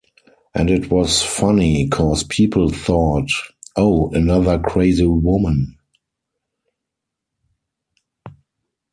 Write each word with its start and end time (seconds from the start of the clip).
And 0.55 0.71
it 0.71 0.89
was 0.89 1.21
funny, 1.21 1.87
'cause 1.87 2.23
people 2.23 2.69
thought, 2.69 3.29
'Oh, 3.75 4.09
another 4.13 4.57
crazy 4.57 5.05
woman. 5.05 5.77